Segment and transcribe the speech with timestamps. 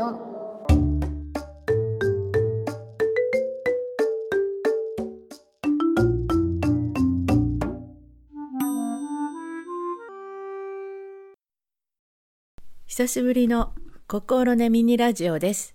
[0.00, 0.32] オ
[12.86, 13.74] 久しぶりの
[14.06, 15.74] 心根ミニラジオです。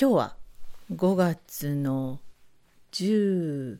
[0.00, 0.36] 今日は
[0.92, 2.20] 5月の
[2.92, 3.78] 16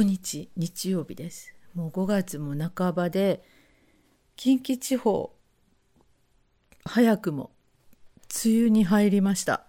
[0.00, 1.54] 日日曜日です。
[1.74, 3.42] もう5月も半ばで
[4.34, 5.35] 近畿地方
[6.86, 7.50] 早くも
[8.44, 9.64] 梅雨に入りました。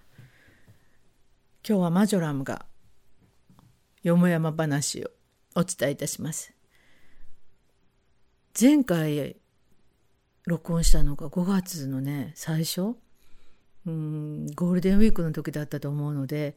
[1.67, 2.65] 今日はマジョラムが
[4.03, 5.09] よもやま話を
[5.55, 6.53] お伝えいたします。
[8.59, 9.35] 前回
[10.45, 12.95] 録音したのが5月のね最初？
[13.87, 16.55] うんゴールデンウィークの時だったと思うので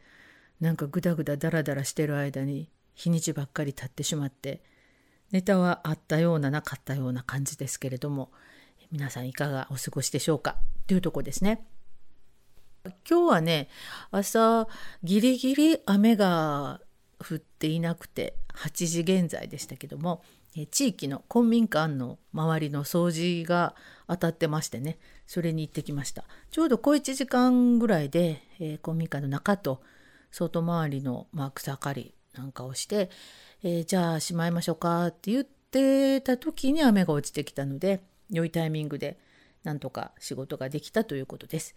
[0.60, 4.63] なんかグダグダダラダラしてる間に日にちばっかり経ってしまって
[5.30, 8.30] ネタはあったようななかったような感じですけれども
[8.93, 10.57] 皆さんいかがお過ごしでしょうか？
[10.87, 11.65] というとこですね。
[13.09, 13.69] 今日はね
[14.10, 14.66] 朝
[15.02, 16.80] ギリギリ雨が
[17.19, 20.23] 降っていなくて8時現在でしたけども
[20.71, 23.74] 地域の公民館の周りの掃除が
[24.09, 29.82] 当たってましてねそれに行ってきましたちょうど小1時間ぐらいで、えー、公民館の中と
[30.30, 33.10] 外回りの、まあ、草刈りなんかをして、
[33.63, 39.18] えー、じゃあしまいましょうかって言ってた時に雨が落ちてきたので良いタイミングで
[39.64, 41.74] なんとか仕事ができたということです。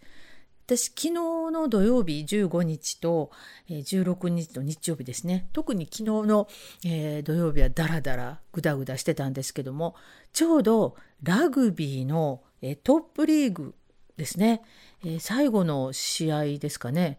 [0.66, 3.30] 私昨日の土曜日15日と
[3.68, 5.48] 16日の日曜日ですね。
[5.52, 6.48] 特に昨日の、
[6.84, 9.94] えー、土曜日はダラダラグダグダしてたんですけども
[10.32, 13.74] ちょうどラグビーの、えー、トップリーグ
[14.16, 14.62] ですね、
[15.04, 17.18] え、最後の試合ですかね。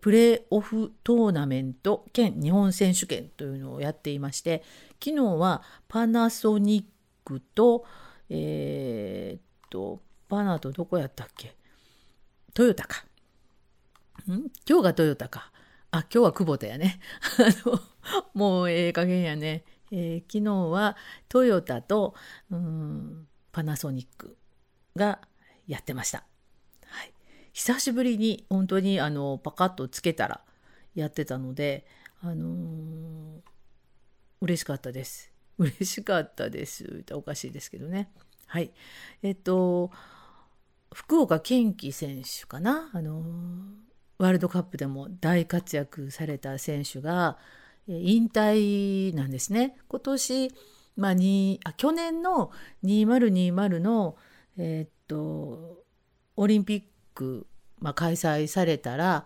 [0.00, 4.62] プレーオフトーナメント兼日本選手権というのをやっていまして
[5.02, 6.84] 昨日はパナソニッ
[7.24, 7.86] クと
[8.30, 9.40] えー、っ
[9.70, 11.56] とパナーとどこやったっけ？
[12.54, 13.04] トヨタか。
[14.30, 14.50] ん？
[14.68, 15.52] 今日がトヨタか。
[15.90, 17.00] あ、今日は久保田やね。
[17.38, 17.80] あの、
[18.34, 19.64] もうええ加減やね。
[19.90, 20.96] えー、昨日は
[21.28, 22.14] トヨタと
[22.50, 24.36] うんパナソニック
[24.96, 25.20] が
[25.66, 26.26] やってました。
[26.84, 27.12] はい、
[27.52, 30.44] 久しぶりに本当にあのパカッとつけたら
[30.94, 31.86] やってたので、
[32.20, 33.40] あのー、
[34.42, 35.32] 嬉しかったです。
[35.58, 37.04] 嬉しかったです。
[37.12, 38.10] おかしいですけどね。
[38.46, 38.72] はい。
[39.22, 39.90] えっと、
[40.94, 42.90] 福岡堅樹選手かな？
[42.92, 43.22] あの
[44.18, 47.38] ワールドカップでも大活躍された選手が
[47.86, 49.76] 引退なんですね。
[49.88, 50.52] 今年、
[50.96, 52.50] まあ、あ去年の
[52.84, 54.16] 2020の、
[54.56, 55.84] え、っと
[56.36, 56.82] オリンピッ
[57.14, 57.46] ク、
[57.80, 59.24] まあ、開催されたら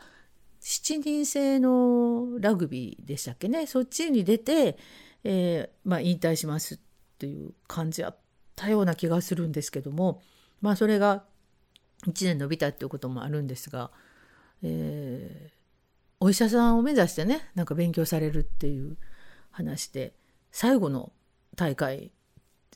[0.60, 3.66] 7人制のラグビーでしたっけね？
[3.66, 4.76] そっちに出て、
[5.24, 6.78] えーまあ、引退しますっ
[7.18, 8.16] ていう感じあっ
[8.56, 10.20] たような気がするんですけども、
[10.60, 11.24] まあ、それが
[12.06, 13.90] 1年伸びたっていうこともあるんですが、
[14.62, 15.52] えー、
[16.20, 18.96] お医者さんを目指してねなんか勉強されるっていう
[19.50, 20.14] 話で
[20.50, 21.12] 最後の
[21.56, 22.10] 大会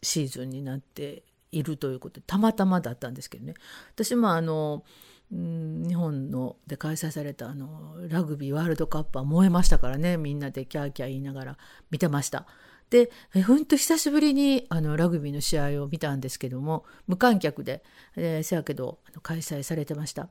[0.03, 3.55] シーズンになっているということでたまたまだったんですけどね。
[3.95, 4.85] 私もあの、
[5.31, 11.59] 日本ので開催されたあのラグビーワールドカップは燃えましたからねみんなでキャーキャー言いながら
[11.91, 12.47] 見てました。
[12.91, 13.11] で
[13.45, 17.83] ほんと久しぶりにあのラグビーの試合を見たんですけども無観客で、
[18.15, 20.29] えー、せやけど開催されてました。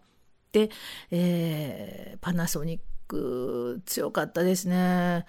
[0.54, 0.70] で、
[1.12, 5.26] えー、パナソニック強かったですね。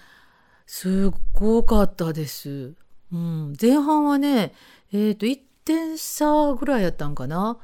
[0.66, 2.74] すっごかったです。
[3.12, 4.52] うん、前半はね、
[4.92, 7.58] えっ、ー、と1点差ぐらいやったんかな。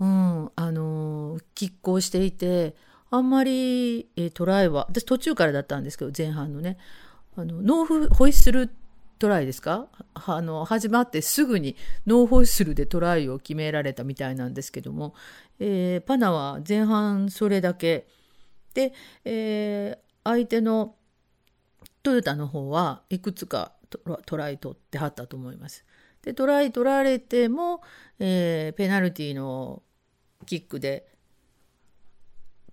[0.00, 2.76] うん、あの拮抗していて
[3.10, 6.76] あんまり、えー、トライは私途中からだったんですけど前半のね。
[7.36, 8.70] あのノーホイッスル
[9.18, 9.88] トライですか？
[10.14, 11.76] あの始まってすぐに
[12.06, 15.14] ノーホイッスルでトライを決められたみたいなんですけども、
[15.58, 18.06] えー、パナは前半それだけ。
[18.74, 18.92] で、
[19.24, 20.94] えー、相手の
[22.02, 23.72] トヨタの方はいくつか
[24.26, 25.84] トライ取ってはったと思います。
[26.22, 27.80] でトライ取られても、
[28.18, 29.82] えー、ペナルティの
[30.46, 31.08] キックで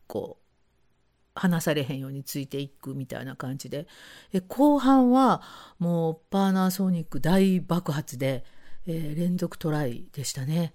[0.07, 0.45] こう
[1.39, 3.87] 離されへんようについていくみたいな感じで
[4.31, 5.41] え後半は
[5.79, 8.45] もうパーナソニック大爆発で、
[8.87, 10.73] えー、連続トライでしたね。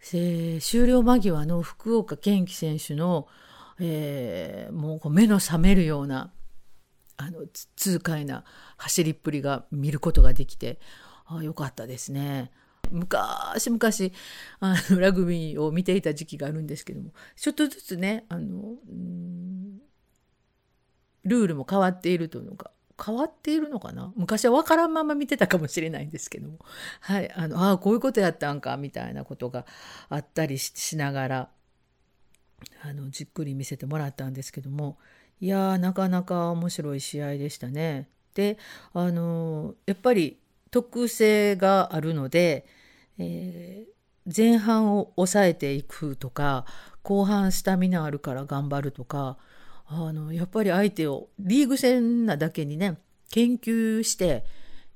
[0.00, 3.26] 終了間際の福岡堅樹選手の、
[3.80, 6.30] えー、もう目の覚めるような
[7.16, 7.46] あの
[7.76, 8.44] 痛快な
[8.76, 10.78] 走りっぷりが見ることができて
[11.26, 12.50] あよかったですね。
[12.90, 14.14] 昔々
[14.60, 18.76] あの ラグビーを見ていた時期があるんですけどもちょっとずつねあの
[21.24, 22.70] ルールも変わっているというのか
[23.04, 24.12] 変わっているのかな？
[24.16, 26.58] 昔は分からんまま見てたかもしれないんですけども
[27.00, 29.66] はいあのあこういうことやったんかみたいなことが
[30.08, 31.50] あったりしながら
[32.82, 34.98] あのじっくり見せてもらったんですけども
[35.40, 38.08] いやーなかなか面白い試合でしたね。
[38.34, 38.58] で
[38.92, 40.38] あのやっぱり
[40.74, 42.66] 特性があるので、
[43.16, 46.64] えー、前半を抑えていくとか
[47.04, 49.38] 後半スタミナあるから頑張るとか
[49.86, 52.98] あのやっぱり相手をリーグ戦なだけにね
[53.30, 54.44] 研究して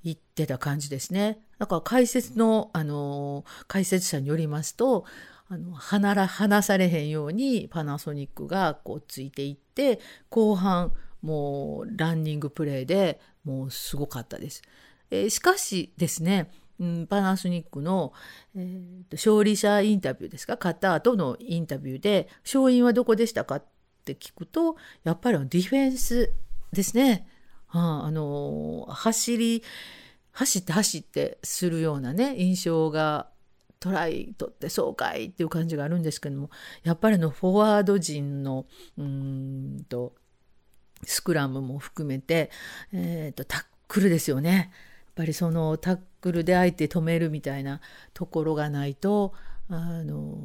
[0.03, 1.39] いってた感じですね。
[1.61, 5.05] だから解説のあの解説者によりますと
[5.49, 10.93] あの離ら離されへんようにパナソニックがこうついていって後半
[11.23, 14.63] もうランニングプレーでもうすごかったです。
[15.11, 16.51] えー、しかしですね、
[16.81, 18.13] うん、パナソニックの、
[18.57, 23.65] えー、と勝利者インタビューですか勝った後のインタビューで勝因はどこでしたかっ
[24.05, 26.33] て聞くとやっぱりディフェンス
[26.73, 27.27] ですね。
[27.67, 29.63] はあ、あの走り
[30.33, 33.29] 走って走ってするようなね印象が
[33.81, 36.51] トライ取って爽快っていう感じがあるんですけども
[36.83, 38.67] やっぱりのフォワード陣の
[38.97, 40.15] うんと
[41.05, 42.51] スクラムも含めて、
[42.93, 44.73] えーと、タックルですよね。
[45.19, 47.81] やっぱりそのタックルで相手止めるみたいな
[48.15, 49.35] ところがないと
[49.69, 50.39] あの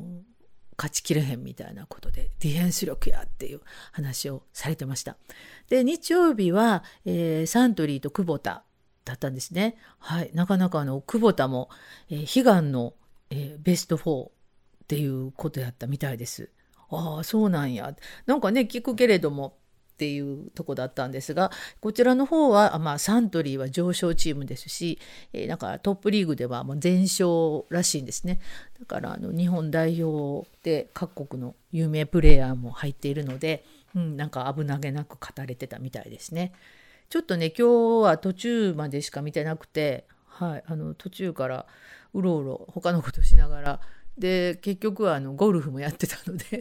[0.78, 3.62] 勝ちきれへんみたいなことでディフェンス力やっていう
[3.92, 5.18] 話をされてました。
[5.70, 8.64] で日曜日は、えー、サントリーと久保田
[9.06, 9.76] だったんですね。
[10.00, 11.70] はい、なかなかあの久保田も、
[12.10, 12.94] えー、悲願の
[13.34, 14.30] えー、ベスト4っ
[14.88, 16.52] ていうことやったみたいです。
[16.90, 17.96] ああそうなんや。
[18.28, 19.58] なんかね聞くけれども
[20.04, 25.00] っていうとこだったんですがこちらの方は、まあ、サントリーは上昇チームですし、
[25.32, 28.42] えー、なんかトップリーグではもう全勝らしいんですね
[28.78, 33.64] だからあの日本代表で各国の有名プレーヤーも入っているので、
[33.96, 36.52] うん、なんか危なげなく語れてたみたいですね
[37.08, 41.66] ちょっとね今日は途中までしか見てなくて、はい、あの途中から
[42.14, 43.80] うろうろ他のことしながら
[44.18, 46.60] で結局はあのゴルフもやってたのでや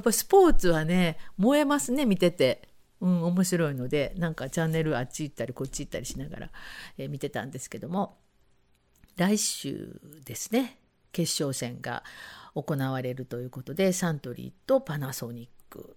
[0.00, 2.71] っぱスポーツはね燃えますね見てて。
[3.02, 6.50] うん、面白いのでなんかチャンネルあっち行ったりこっち行ったりしながら、
[6.96, 8.16] えー、見てたんですけども
[9.16, 10.78] 来週ですね
[11.10, 12.04] 決勝戦が
[12.54, 15.96] 行われるということでサントリーとパナソニック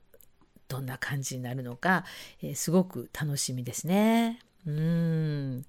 [0.67, 2.05] どんな感じになるのか、
[2.41, 4.39] えー、すごく楽しみですね。
[4.65, 5.65] うん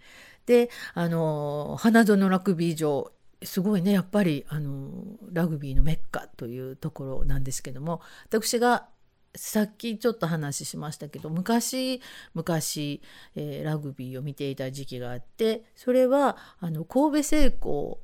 [0.47, 3.12] であの花園ラグビー場
[3.43, 4.91] すごいねやっぱりあの
[5.32, 8.89] ラグビーのメッカというところなんですけども私が
[9.37, 12.00] さっきちょっと話しましたけど昔
[12.35, 13.00] 昔、
[13.35, 17.99] えー、ラグビーを見ていた時期があってそれはあの神戸製鋼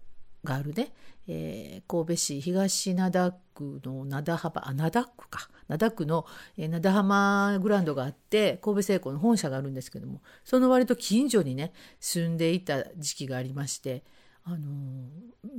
[0.45, 0.93] があるね、
[1.29, 5.49] えー、神戸市東灘区の灘幅あ灘区か。
[5.69, 6.27] 灘区の、
[6.59, 14.03] え、灘浜グランドがあって神戸製鋼の本社があるんですけどもその割と近所にね住んでいた時期がありまして
[14.45, 14.59] あの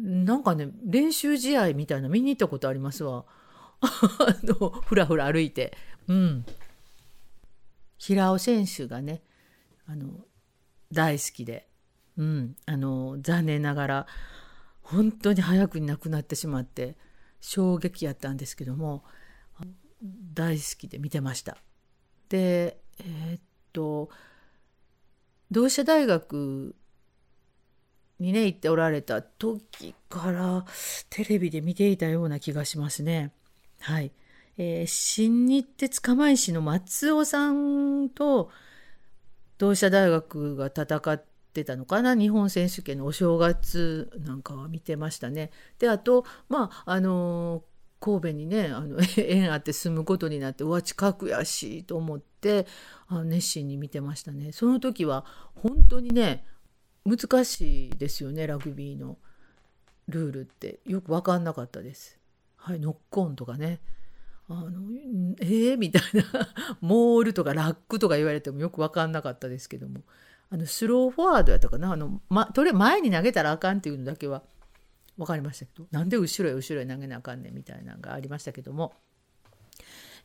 [0.02, 3.26] なんかね練習試合みたいな見に行ったことありますわ。
[4.20, 5.76] あのふらふら歩いて
[6.08, 6.46] うん
[7.98, 9.22] 平尾選手がね
[9.86, 10.26] あの
[10.92, 11.68] 大好きで、
[12.18, 14.08] うん、あの残念ながら
[14.82, 16.98] 本当に早くに亡くなってしまって
[17.42, 19.04] 衝撃やったんですけども
[20.34, 21.58] 大好きで見てました。
[22.30, 24.10] でえー、っと
[25.52, 26.76] 同志社大学
[28.20, 30.66] にね行っておられた時から
[31.10, 33.32] テレビで見ていたような気がしますね。
[33.84, 34.14] はい。
[34.58, 38.50] えー、新日鉄釜石の松尾さんと
[39.58, 42.16] 同志社大学が戦ってたのかな？
[42.16, 45.52] 日本選手権のお正月なんかは見てましたね。
[45.80, 47.64] であとまああの
[48.00, 52.68] 神戸にねあの 縁あって住むことになってうわ近くやしと思って
[53.08, 54.54] あ熱心に見てましたね。
[54.54, 55.26] その時は
[55.56, 56.46] 本当にね
[57.06, 59.18] 難しいですよねラグビーの
[60.08, 62.23] ルールってよく分かんなかったです。
[62.64, 63.82] はい、ノックオンとかね。
[64.48, 64.90] あの
[65.42, 66.24] えー、みたいな。
[66.80, 70.04] モールとかラックとか言われてもよく分かんなかったですけども。
[70.50, 71.92] あのスローフォワードやったかな。
[71.92, 74.44] あの、ま、とりあえず前に投げたらあかんっていうのだけは
[75.18, 75.88] 分かりましたけど。
[75.92, 78.94] なんで後ろへ後ろへ投げなあかんねんみたいなのがありましたけども、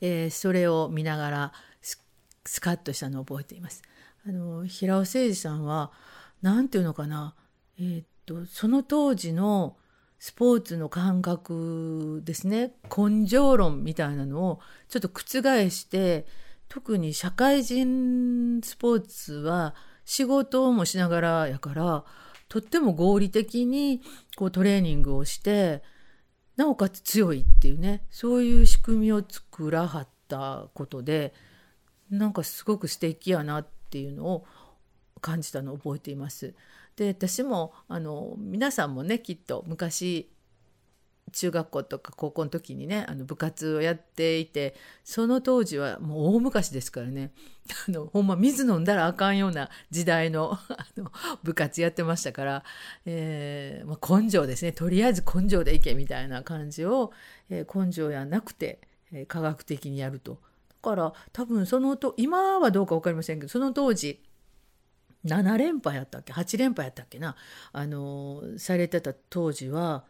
[0.00, 1.52] えー、それを見ながら
[1.82, 3.82] スカッとしたのを覚えています。
[4.24, 5.90] あの平尾誠二さんは
[6.40, 7.34] 何て言うのかな、
[7.78, 9.76] えー、っとその当時の
[10.18, 16.26] スポーツの感覚ですね根性論みたいなのをちょっと覆して
[16.68, 22.04] 特に社会人スポーツは仕事もしながらやから
[22.48, 24.00] とっても合理的に
[24.36, 25.82] こうトレーニングをして
[26.56, 31.32] なおかつ強いっていうねそういう仕組みを作らはったことで
[32.10, 34.46] なんかすごく素敵やなっていうのを
[35.20, 36.54] 感じたのを覚えています。
[36.98, 40.28] で私もあの皆さんもねきっと昔
[41.30, 44.74] 中学校とか高校の時にねあの部活をやっていて
[45.04, 47.30] その当時はもう大昔ですからね
[47.86, 51.12] あのほんま水飲んだらあかんような時代の あの
[51.44, 52.64] 部活やってましたから、
[53.06, 57.12] えーまあ、根性ですねとりあえず根性でいけみたいな感じを、
[57.48, 58.80] えー、根性やなくて、
[59.12, 60.40] えー、科学的にやると。
[60.82, 64.20] だから多分そのと今はどうか分かりませんけどその当時
[65.24, 67.36] 7連覇やったっけ？8連覇やったっけな？
[67.72, 70.04] あのされてた当時は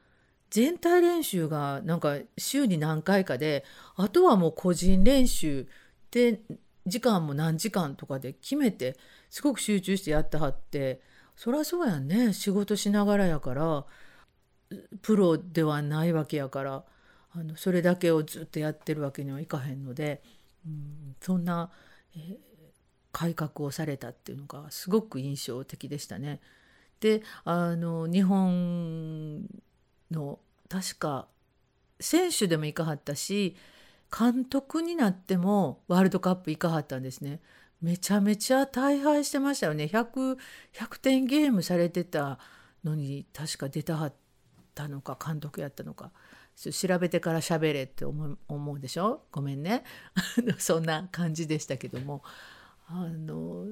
[0.50, 3.64] 全体練習がなんか週に何回かで
[3.96, 5.66] あとはもう個人練習
[6.10, 6.40] で
[6.86, 8.96] 時間も何時間とかで決めて
[9.30, 11.00] すごく集中してやってはって
[11.36, 12.32] そりゃそうやんね。
[12.32, 13.84] 仕事しながらやから
[15.02, 16.84] プロではないわけやから
[17.32, 20.22] あのそれだけをずっとやってるわけにはいかへんので、
[20.66, 21.70] うん、そんな、
[23.18, 26.40] 改革をされたっていうのがすごく印象的でしたね。
[27.00, 29.44] であの日本
[30.12, 31.26] の確か
[31.98, 33.56] 選手でも行かはったし
[34.16, 37.40] 監督になってもワールドカップ行かはったんですね。
[37.82, 39.90] めちゃめちゃ大敗してましたよね。
[39.92, 40.38] 100,
[40.74, 42.38] 100点ゲームされてた
[42.84, 44.12] のに確か出たはっ
[44.76, 46.12] たのか監督やったのか。
[46.54, 49.24] 調べてから喋れって思う思うでしょ？
[49.32, 49.82] ごめんね。
[50.58, 52.22] そんな感じでしたけども。
[52.90, 53.66] あの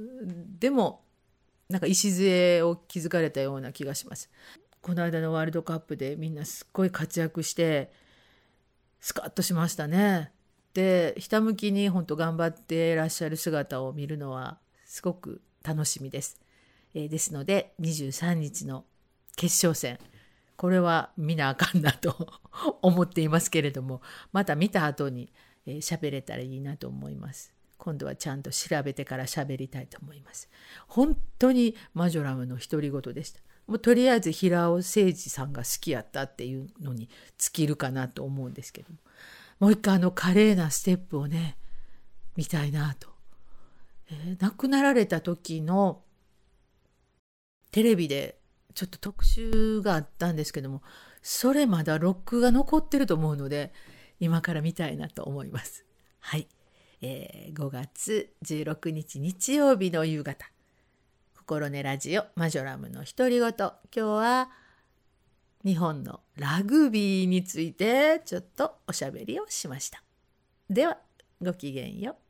[0.58, 1.02] でも
[1.68, 4.30] なんか礎を築かれたような気がします。
[4.82, 7.90] この間のワールドカップでみんなすっごい活躍して
[9.00, 10.32] スカッとしましたね。
[10.74, 16.38] でひたむきに本当頑張ってらっしゃる姿を見るのはすごく楽しみです。
[16.94, 18.84] えー、ですので23日の
[19.36, 19.98] 決勝戦
[20.56, 22.44] これは見なあかんなと
[22.82, 25.32] 思っていますけれどもまた見た後に
[25.66, 27.55] 喋、えー、れたらいいなと思います。
[27.78, 30.48] 今度はちゃんと調べてから喋りたいと思います。
[30.86, 33.40] 本当にマジョラムの独り言でした。
[33.66, 38.98] もうとりあえず平尾誠二さんが好きやったっていうのに尽きるかなと思うんですけども
[39.58, 41.56] もう一回あの華麗なステップをね
[42.36, 43.08] 見たいなと、
[44.10, 46.02] えー、亡くなられた時の
[47.72, 48.38] テレビで
[48.74, 50.82] ちょっと特集があったんですけども
[51.22, 53.72] それまだロックが残ってると思うので
[54.20, 55.84] 今から見たいなと思います。
[56.20, 56.48] はい、
[57.02, 60.50] えー、5月16日日曜日の夕方。
[61.34, 63.50] 心根ラジオマジョラムの独り言。
[63.50, 64.50] 今日は
[65.64, 70.02] 日本のラグビーについてちょっとおしゃべりをしました。
[70.70, 70.98] では
[71.42, 72.25] ごきげんよう。